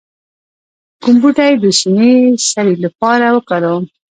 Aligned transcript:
کوم 1.01 1.15
بوټي 1.21 1.53
د 1.63 1.65
شینې 1.79 2.11
سرې 2.51 2.75
لپاره 2.85 3.25
وکاروم؟ 3.35 3.83